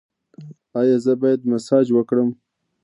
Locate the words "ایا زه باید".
0.79-1.41